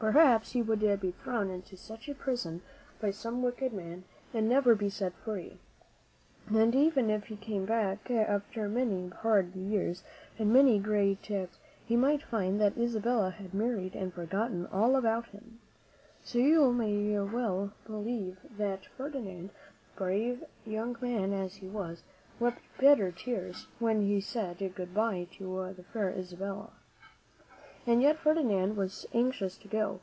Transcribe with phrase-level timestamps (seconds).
[0.00, 2.62] Perhaps he would be thrown into such a prison
[3.02, 5.58] by some wicked man and never be set free
[6.48, 6.56] again.
[6.58, 10.02] And even if he came back after many hard years
[10.38, 15.26] and many great perils, he might find that Isabella had married and forgotten all about
[15.26, 15.60] him;
[16.24, 19.50] so you may well believe that Ferdinand,
[19.96, 22.04] brave young man as he was,
[22.40, 26.70] wept bitter tears when he said good by to the fair Isabella.
[27.86, 30.00] And yet Ferdinand was anxious to go.